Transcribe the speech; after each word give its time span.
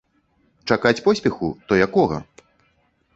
Чакаць 0.71 1.03
поспеху, 1.07 1.49
то 1.67 1.77
якога? 1.87 2.17